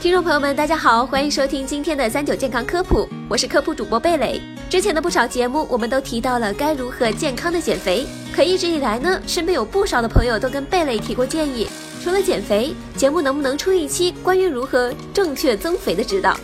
[0.00, 4.40] 听众朋友们，大家好，欢迎收听今天的三九健康科普，我是科普主播贝蕾。
[4.70, 11.66] 之前的不少节目，我们都提到了该如何健康的减肥，可一直以来呢，身边有不少的朋友都跟贝蕾提过建议，
[12.00, 16.38] 除了减肥，节目能不能出一期关于如何正确增肥的指导？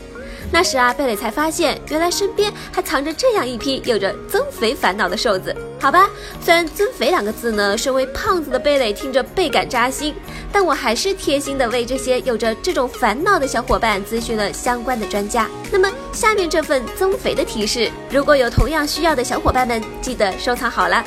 [0.52, 5.54] 那时啊，贝蕾才发现，原来身边还藏着这样一批有着增肥烦恼的瘦子。
[5.80, 6.08] 好吧，
[6.40, 10.14] 虽然“增肥”两个字呢，身为胖子的贝蕾听着倍感扎心，
[10.52, 15.48] 但我还是贴心的为这些有着这种烦恼的小伙伴咨询了相关的专家。
[15.70, 21.04] 那么，下面这份增肥的提示，如果有同样需要的小伙伴们，记得收藏好了。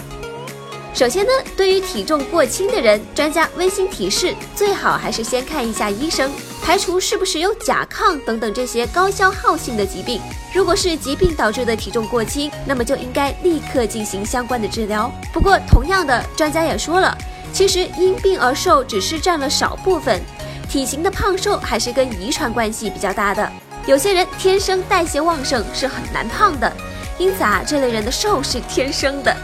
[0.97, 10.19] 首先呢，对于体重过轻的人，专家温馨提示，最好还是先看一下医生，排除是不是有甲亢等等这些高消耗性的疾病。
[10.55, 15.11] 如果是疾病导致的体重过轻，那么就应该立刻进行相关的治疗。
[15.31, 17.15] 不过，同样的，专家也说了，
[17.53, 20.19] 其实因病而瘦只是占了少部分，
[20.67, 23.47] 体型的胖瘦还是跟遗传关系比较大的。
[23.85, 26.75] 有些人天生代谢旺盛，是很难胖的，
[27.19, 29.37] 因此啊，这类人的瘦是天生的。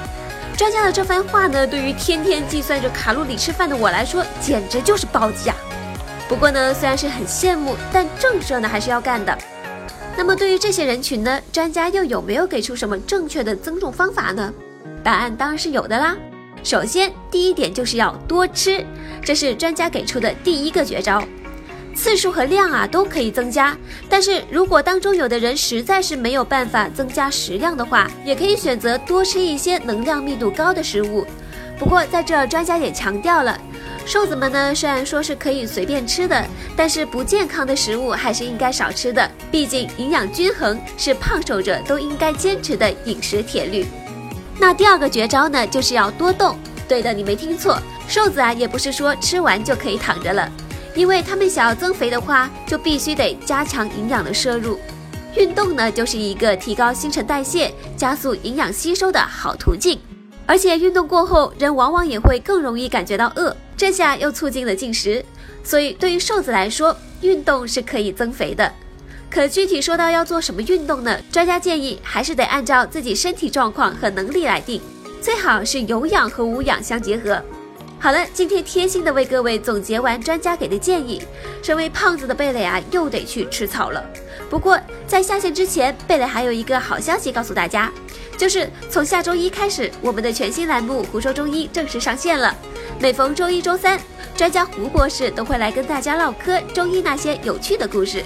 [0.64, 5.56] 专家的这番话呢，对于天天计算着卡路里吃饭的我来说，简直就是暴击啊！
[6.30, 9.38] 不过呢，虽然是很羡慕，但正事呢还是要干的。
[10.16, 14.54] 那么对于这些人群呢，专家又有没有给出什么正确的增重方法呢？
[15.04, 16.16] 答案当然是有的啦。
[16.64, 18.86] 首先，第一点就是要多吃，
[19.22, 21.22] 这是专家给出的第一个绝招。
[21.94, 23.78] 次数和量啊都可以增加，
[24.10, 31.26] 但是如果当中有的人实在是没有办法增加食量的话，也可以选择多吃一些能量密度高的食物。
[31.78, 33.58] 不过在这专家也强调了，
[34.06, 39.30] 瘦子们呢虽然说是可以随便吃的，但是不健康的食物还是应该少吃的。
[39.52, 43.86] 毕竟营养均衡是胖瘦者都应该坚持的饮食铁律。
[44.60, 46.58] 那第二个绝招呢，就是要多动。
[46.88, 50.50] 对的，你没听错，瘦子啊也不是说吃完就可以躺着了。
[50.96, 54.80] 因为他们想要增肥的话，就必须得加强营养的摄入。
[55.36, 60.00] 运动呢，就是一个提高新陈代谢、加速营养吸收的好途径。
[60.46, 65.26] 而且运动过后，人往往也会更容易感觉到饿，这下又促进了进食。
[65.64, 68.72] 所以对于瘦子来说，运动是可以增肥的。
[69.32, 71.18] 可具体说到要做什么运动呢？
[71.32, 74.80] 专家建议还是得按照自己身体状况和能力来定，
[75.20, 77.42] 最好是有氧和无氧相结合。
[78.04, 81.22] 好了，今天贴心的为各位总结完专家给的建议，
[81.62, 84.06] 身为胖子的贝蕾啊，又得去吃草了。
[84.50, 84.78] 不过
[85.08, 87.90] 在下线之前，贝蕾还有一个好消息告诉大家，
[88.38, 92.54] 就是从下周一开始，我们的全新栏目《胡说中医》正式上线了。
[93.00, 93.98] 每逢周一、周三，
[94.36, 98.22] 专家胡博士都会来跟大家唠嗑中医那些有趣的故事。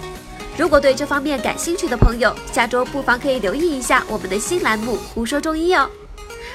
[0.58, 5.88] 如果对这方面感兴趣的朋友，下周不妨可以留意一下我们的新栏目《胡说中医》哦。